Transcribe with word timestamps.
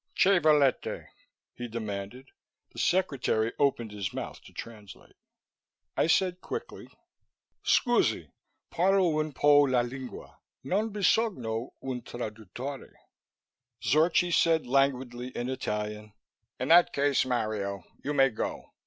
"Che 0.15 0.39
volete?" 0.39 1.09
he 1.53 1.67
demanded. 1.67 2.29
The 2.71 2.79
secretary 2.79 3.53
opened 3.59 3.91
his 3.91 4.11
mouth 4.13 4.41
to 4.45 4.51
translate. 4.51 5.15
I 5.95 6.07
said 6.07 6.41
quickly, 6.41 6.87
"Scusí; 7.63 8.31
parlo 8.71 9.19
un 9.19 9.31
po' 9.31 9.59
la 9.59 9.81
lingua. 9.81 10.39
Non 10.63 10.89
bisogno 10.89 11.73
un 11.83 12.01
traduttore." 12.01 12.93
Zorchi 13.83 14.31
said 14.31 14.65
languidly 14.65 15.27
in 15.37 15.49
Italian, 15.51 16.13
"In 16.59 16.69
that 16.69 16.93
case, 16.93 17.23
Mario, 17.23 17.83
you 18.03 18.15
may 18.15 18.29
go. 18.29 18.73